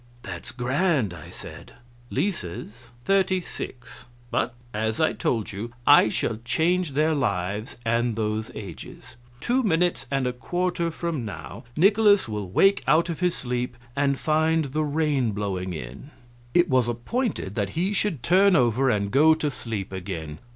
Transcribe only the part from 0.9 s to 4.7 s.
I said. "Lisa's, thirty six. But,